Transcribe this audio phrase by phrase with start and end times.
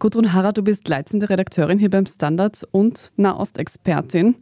[0.00, 4.36] Gudrun Harrer, du bist leitende Redakteurin hier beim Standard und Nahostexpertin.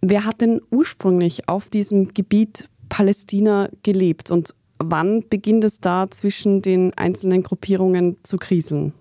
[0.00, 6.62] Wer hat denn ursprünglich auf diesem Gebiet Palästina gelebt und wann beginnt es da zwischen
[6.62, 8.92] den einzelnen Gruppierungen zu kriseln?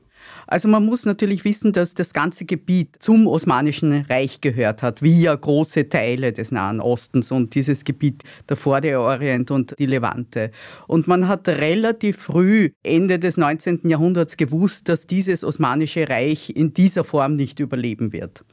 [0.48, 5.22] Also man muss natürlich wissen, dass das ganze Gebiet zum Osmanischen Reich gehört hat, wie
[5.22, 10.52] ja große Teile des Nahen Ostens und dieses Gebiet davor der Orient und die Levante.
[10.88, 13.82] Und man hat relativ früh, Ende des 19.
[13.90, 18.44] Jahrhunderts, gewusst, dass dieses Osmanische Reich in dieser Form nicht überleben wird.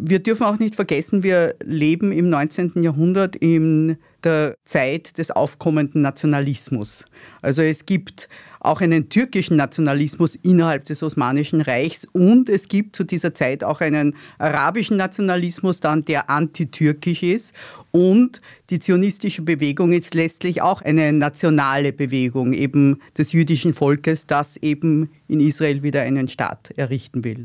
[0.00, 2.82] Wir dürfen auch nicht vergessen, wir leben im 19.
[2.82, 7.04] Jahrhundert in der Zeit des aufkommenden Nationalismus.
[7.42, 8.28] Also es gibt
[8.60, 13.80] auch einen türkischen Nationalismus innerhalb des Osmanischen Reichs und es gibt zu dieser Zeit auch
[13.80, 17.54] einen arabischen Nationalismus dann, der antitürkisch ist
[17.90, 24.56] und die zionistische Bewegung ist letztlich auch eine nationale Bewegung eben des jüdischen Volkes, das
[24.58, 27.44] eben in Israel wieder einen Staat errichten will.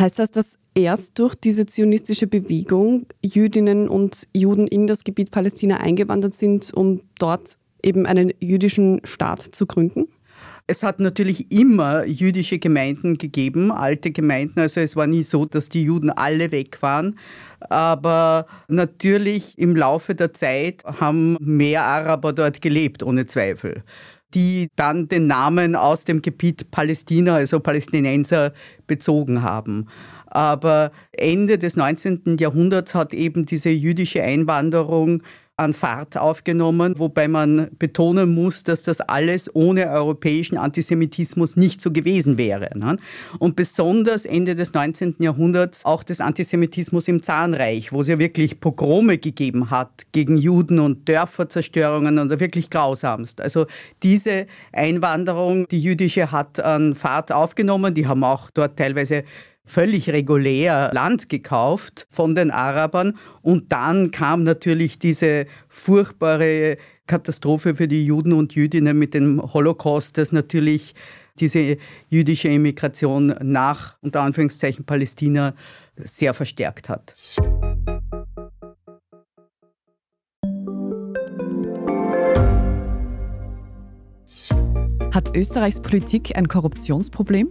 [0.00, 5.76] Heißt das, dass erst durch diese zionistische Bewegung Jüdinnen und Juden in das Gebiet Palästina
[5.76, 10.08] eingewandert sind, um dort eben einen jüdischen Staat zu gründen?
[10.66, 14.60] Es hat natürlich immer jüdische Gemeinden gegeben, alte Gemeinden.
[14.60, 17.18] Also es war nie so, dass die Juden alle weg waren.
[17.68, 23.82] Aber natürlich im Laufe der Zeit haben mehr Araber dort gelebt, ohne Zweifel
[24.34, 28.52] die dann den Namen aus dem Gebiet Palästina, also Palästinenser,
[28.86, 29.86] bezogen haben.
[30.26, 32.36] Aber Ende des 19.
[32.38, 35.22] Jahrhunderts hat eben diese jüdische Einwanderung
[35.60, 41.92] an Fahrt aufgenommen, wobei man betonen muss, dass das alles ohne europäischen Antisemitismus nicht so
[41.92, 42.70] gewesen wäre.
[42.78, 42.96] Ne?
[43.38, 45.16] Und besonders Ende des 19.
[45.18, 50.78] Jahrhunderts auch des Antisemitismus im Zahnreich, wo es ja wirklich Pogrome gegeben hat gegen Juden
[50.78, 53.42] und Dörferzerstörungen und wirklich grausamst.
[53.42, 53.66] Also
[54.02, 57.92] diese Einwanderung, die jüdische, hat an Fahrt aufgenommen.
[57.92, 59.24] Die haben auch dort teilweise
[59.70, 67.86] völlig regulär Land gekauft von den Arabern und dann kam natürlich diese furchtbare Katastrophe für
[67.86, 70.94] die Juden und Jüdinnen mit dem Holocaust, das natürlich
[71.38, 71.76] diese
[72.08, 75.54] jüdische Immigration nach unter Anführungszeichen Palästina
[75.96, 77.14] sehr verstärkt hat.
[85.12, 87.50] Hat Österreichs Politik ein Korruptionsproblem?